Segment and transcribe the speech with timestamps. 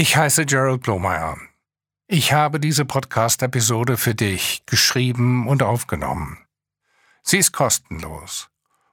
[0.00, 1.38] Ich heiße Gerald Blomeyer.
[2.06, 6.38] Ich habe diese Podcast-Episode für dich geschrieben und aufgenommen.
[7.24, 8.48] Sie ist kostenlos.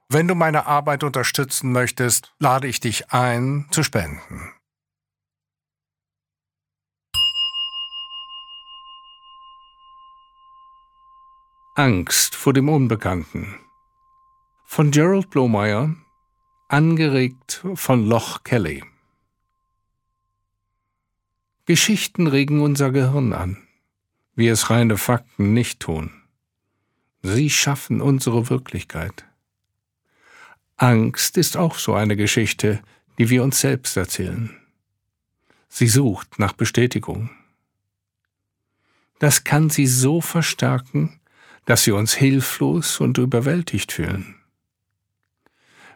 [0.08, 4.52] Wenn du meine Arbeit unterstützen möchtest, lade ich dich ein, zu spenden.
[11.76, 13.60] Angst vor dem Unbekannten
[14.64, 15.94] von Gerald Blomeyer,
[16.66, 18.82] angeregt von Loch Kelly.
[21.66, 23.56] Geschichten regen unser Gehirn an,
[24.36, 26.12] wie es reine Fakten nicht tun.
[27.22, 29.24] Sie schaffen unsere Wirklichkeit.
[30.76, 32.80] Angst ist auch so eine Geschichte,
[33.18, 34.56] die wir uns selbst erzählen.
[35.68, 37.30] Sie sucht nach Bestätigung.
[39.18, 41.18] Das kann sie so verstärken,
[41.64, 44.36] dass wir uns hilflos und überwältigt fühlen.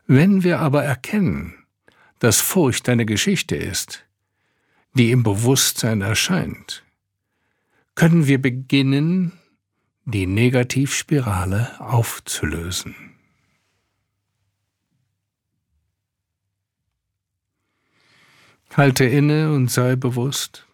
[0.09, 1.55] Wenn wir aber erkennen,
[2.19, 4.05] dass Furcht eine Geschichte ist,
[4.95, 6.85] die im Bewusstsein erscheint,
[7.95, 9.33] können wir beginnen,
[10.05, 12.95] die Negativspirale aufzulösen.
[18.77, 20.67] Halte inne und sei bewusst.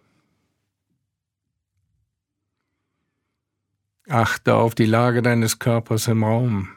[4.08, 6.68] Achte auf die Lage deines Körpers im Raum.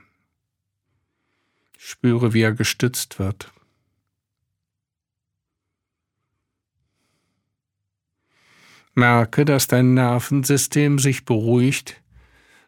[1.77, 3.51] Spüre, wie er gestützt wird.
[8.99, 12.01] Merke, dass dein Nervensystem sich beruhigt,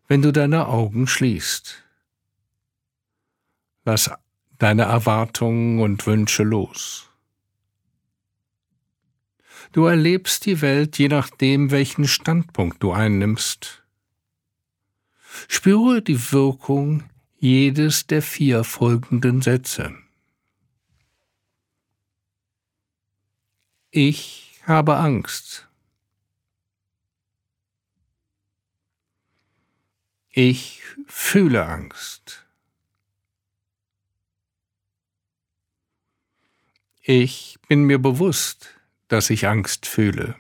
[0.08, 1.84] wenn du deine Augen schließt.
[3.86, 4.10] Lass
[4.58, 7.10] deine Erwartungen und Wünsche los.
[9.72, 13.84] Du erlebst die Welt je nachdem, welchen Standpunkt du einnimmst.
[15.48, 17.04] Spüre die Wirkung
[17.38, 19.96] jedes der vier folgenden Sätze.
[23.90, 25.68] Ich habe Angst.
[30.34, 32.46] Ich fühle Angst.
[37.02, 38.70] Ich bin mir bewusst,
[39.10, 40.36] dass ich Angst fühle.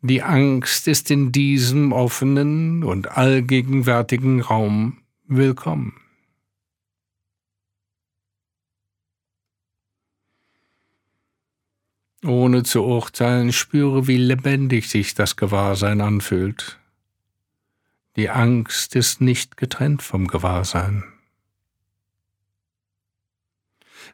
[0.00, 6.03] Die Angst ist in diesem offenen und allgegenwärtigen Raum willkommen.
[12.24, 16.78] Ohne zu urteilen, spüre, wie lebendig sich das Gewahrsein anfühlt.
[18.16, 21.04] Die Angst ist nicht getrennt vom Gewahrsein.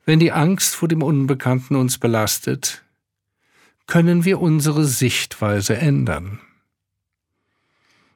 [0.05, 2.85] Wenn die Angst vor dem Unbekannten uns belastet,
[3.87, 6.41] können wir unsere Sichtweise ändern.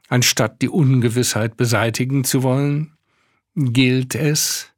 [0.08, 2.96] Anstatt die Ungewissheit beseitigen zu wollen,
[3.54, 4.72] gilt es,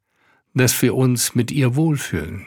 [0.53, 2.45] dass wir uns mit ihr wohlfühlen.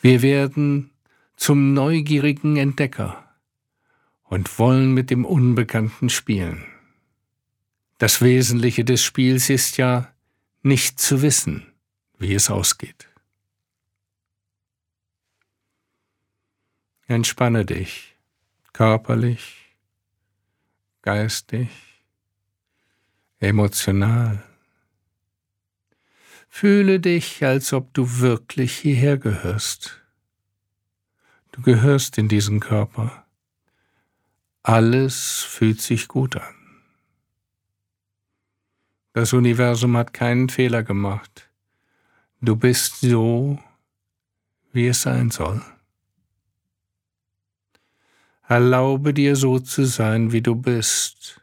[0.00, 0.91] Wir werden
[1.36, 3.28] zum neugierigen Entdecker
[4.24, 6.64] und wollen mit dem Unbekannten spielen.
[7.98, 10.12] Das Wesentliche des Spiels ist ja,
[10.62, 11.72] nicht zu wissen,
[12.18, 13.08] wie es ausgeht.
[17.06, 18.16] Entspanne dich,
[18.72, 19.76] körperlich,
[21.02, 21.68] geistig,
[23.38, 24.42] emotional.
[26.48, 30.01] Fühle dich, als ob du wirklich hierher gehörst.
[31.52, 33.26] Du gehörst in diesen Körper.
[34.62, 36.54] Alles fühlt sich gut an.
[39.12, 41.50] Das Universum hat keinen Fehler gemacht.
[42.40, 43.58] Du bist so,
[44.72, 45.60] wie es sein soll.
[48.48, 51.42] Erlaube dir so zu sein, wie du bist,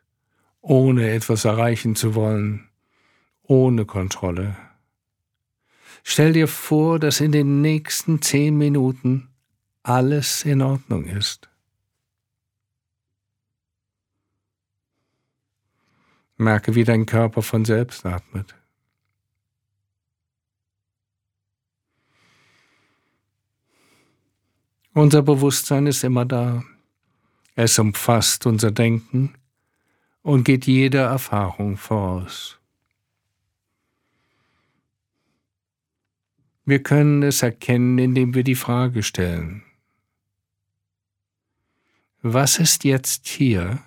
[0.62, 2.68] ohne etwas erreichen zu wollen,
[3.44, 4.58] ohne Kontrolle.
[6.04, 9.29] Stell dir vor, dass in den nächsten zehn Minuten
[9.90, 11.50] alles in Ordnung ist.
[16.38, 18.56] Merke, wie dein Körper von selbst atmet.
[24.94, 26.64] Unser Bewusstsein ist immer da.
[27.56, 29.34] Es umfasst unser Denken
[30.22, 32.60] und geht jeder Erfahrung voraus.
[36.64, 39.64] Wir können es erkennen, indem wir die Frage stellen,
[42.22, 43.82] was ist jetzt hier,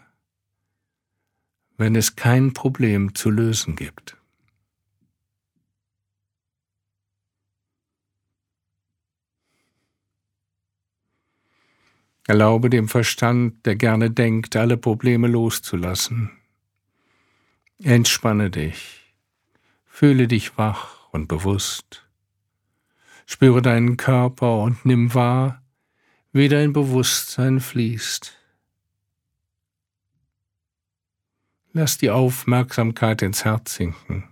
[1.76, 4.16] wenn es kein Problem zu lösen gibt?
[12.26, 16.30] Erlaube dem Verstand, der gerne denkt, alle Probleme loszulassen.
[17.82, 19.12] Entspanne dich,
[19.86, 22.08] fühle dich wach und bewusst.
[23.26, 25.61] Spüre deinen Körper und nimm wahr,
[26.32, 28.38] wie dein Bewusstsein fließt.
[31.74, 34.28] Lass die Aufmerksamkeit ins Herz sinken.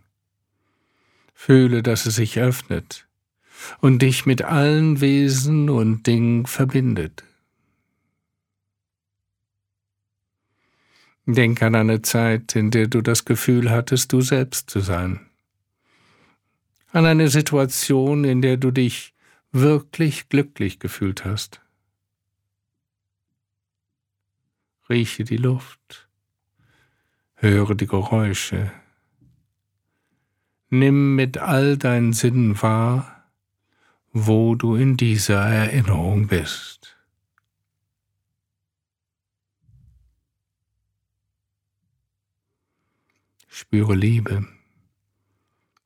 [1.35, 3.07] Fühle, dass es sich öffnet
[3.81, 7.25] und dich mit allen Wesen und Dingen verbindet.
[11.27, 15.21] Denk an eine Zeit, in der du das Gefühl hattest, du selbst zu sein.
[16.93, 19.15] An eine Situation, in der du dich
[19.53, 21.61] wirklich glücklich gefühlt hast.
[24.91, 26.09] Rieche die Luft,
[27.35, 28.73] höre die Geräusche,
[30.69, 33.31] nimm mit all deinen Sinnen wahr,
[34.13, 36.97] wo du in dieser Erinnerung bist.
[43.47, 44.49] Spüre Liebe,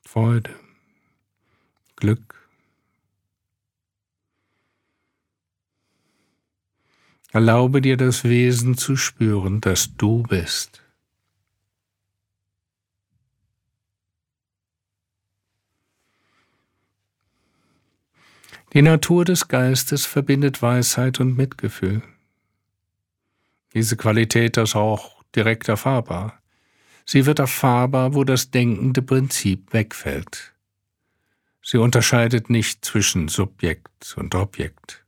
[0.01, 0.55] Freude,
[1.97, 2.44] Glück.
[7.35, 10.85] Erlaube dir das Wesen zu spüren, das du bist.
[18.73, 22.03] Die Natur des Geistes verbindet Weisheit und Mitgefühl.
[23.75, 26.41] Diese Qualität ist auch direkt erfahrbar.
[27.05, 30.55] Sie wird erfahrbar, wo das denkende Prinzip wegfällt.
[31.61, 35.04] Sie unterscheidet nicht zwischen Subjekt und Objekt.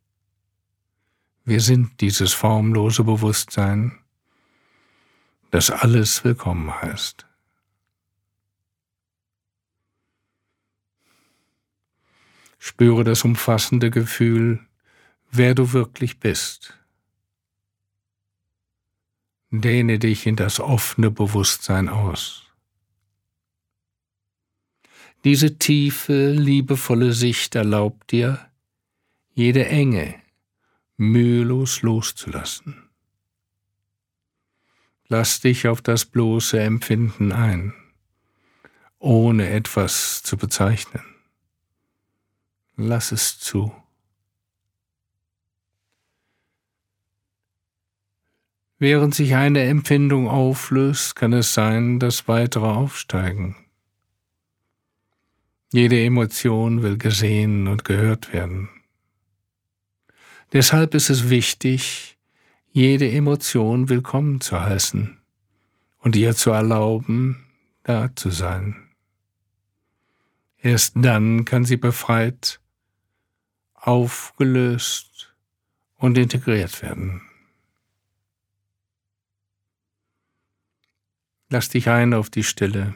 [1.49, 4.01] Wir sind dieses formlose Bewusstsein,
[5.53, 7.25] das alles willkommen heißt.
[12.59, 14.67] Spüre das umfassende Gefühl,
[15.31, 16.77] wer du wirklich bist.
[19.53, 22.51] Dehne dich in das offene Bewusstsein aus.
[25.23, 28.51] Diese tiefe, liebevolle Sicht erlaubt dir,
[29.33, 30.26] jede Enge
[30.97, 32.89] mühelos loszulassen.
[35.09, 37.75] Lass dich auf das bloße Empfinden ein,
[38.99, 41.17] ohne etwas zu bezeichnen
[42.77, 43.73] lass es zu.
[48.79, 53.57] Während sich eine Empfindung auflöst, kann es sein, dass weitere aufsteigen.
[55.73, 58.69] Jede Emotion will gesehen und gehört werden.
[60.53, 62.17] Deshalb ist es wichtig,
[62.71, 65.19] jede Emotion willkommen zu heißen
[65.99, 67.45] und ihr zu erlauben,
[67.83, 68.77] da zu sein.
[70.59, 72.61] Erst dann kann sie befreit
[73.75, 75.35] aufgelöst
[75.97, 77.23] und integriert werden.
[81.49, 82.95] Lass dich ein auf die Stille,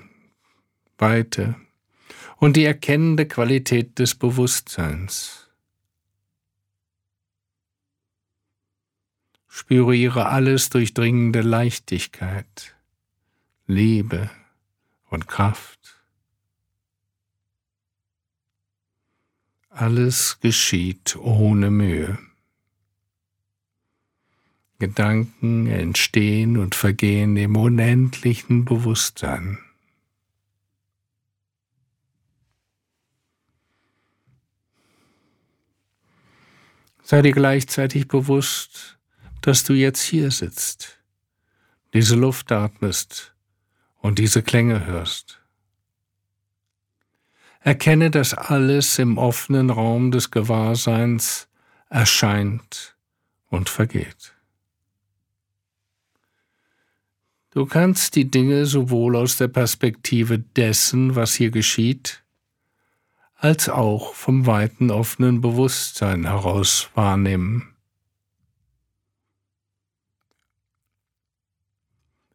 [0.99, 1.57] Weite
[2.37, 5.50] und die erkennende Qualität des Bewusstseins.
[9.53, 12.77] Spüre ihre alles durchdringende Leichtigkeit,
[13.67, 14.31] Liebe
[15.11, 16.01] und Kraft.
[19.69, 22.17] Alles geschieht ohne Mühe.
[24.79, 29.59] Gedanken entstehen und vergehen im unendlichen Bewusstsein.
[37.03, 39.00] Sei dir gleichzeitig bewusst,
[39.41, 41.01] dass du jetzt hier sitzt,
[41.95, 43.35] diese Luft atmest
[43.99, 45.41] und diese Klänge hörst.
[47.61, 51.49] Erkenne, dass alles im offenen Raum des Gewahrseins
[51.91, 52.97] erscheint
[53.49, 54.35] und vergeht.
[57.51, 62.23] Du kannst die Dinge sowohl aus der Perspektive dessen, was hier geschieht,
[63.35, 67.70] als auch vom weiten offenen Bewusstsein heraus wahrnehmen.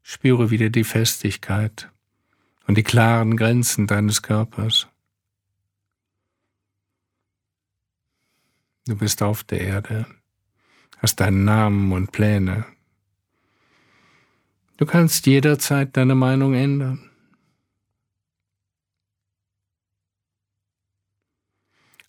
[0.08, 1.90] Spüre wieder die Festigkeit
[2.68, 4.88] und die klaren Grenzen deines Körpers.
[8.86, 10.06] Du bist auf der Erde,
[11.00, 12.66] hast deinen Namen und Pläne.
[14.78, 17.10] Du kannst jederzeit deine Meinung ändern.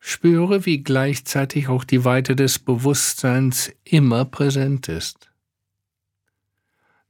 [0.00, 5.25] Spüre, wie gleichzeitig auch die Weite des Bewusstseins immer präsent ist.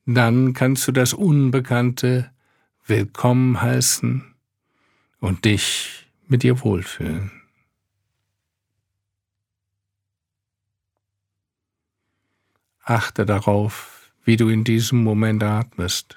[0.09, 2.31] Dann kannst du das Unbekannte
[2.87, 4.37] willkommen heißen
[5.19, 7.33] und dich mit dir wohlfühlen.
[12.85, 16.17] Achte darauf, wie du in diesem Moment atmest.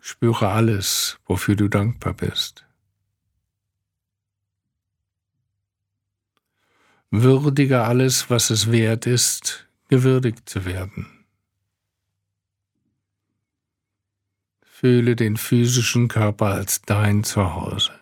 [0.00, 2.66] Spüre alles, wofür du dankbar bist.
[7.22, 11.06] Würdige alles, was es wert ist, gewürdigt zu werden.
[14.64, 17.92] Fühle den physischen Körper als dein Zuhause.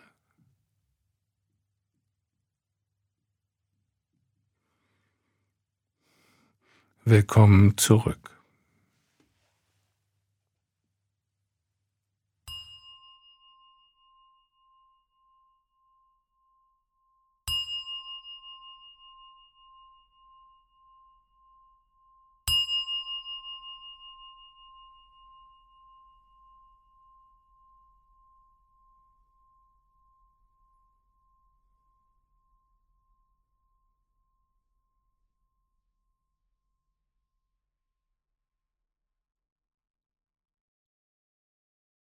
[7.05, 8.42] Willkommen zurück.